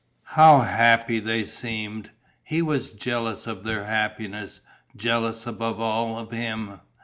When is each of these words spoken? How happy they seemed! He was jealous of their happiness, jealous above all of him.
How 0.33 0.61
happy 0.61 1.19
they 1.19 1.45
seemed! 1.45 2.09
He 2.43 2.63
was 2.63 2.91
jealous 2.91 3.45
of 3.45 3.63
their 3.63 3.85
happiness, 3.85 4.59
jealous 4.95 5.45
above 5.45 5.79
all 5.79 6.17
of 6.17 6.31
him. 6.31 6.79